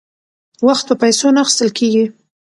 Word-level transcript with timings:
وخت 0.67 0.85
په 0.89 0.95
پیسو 1.01 1.27
نه 1.35 1.39
اخیستل 1.43 1.69
کیږي. 1.79 2.05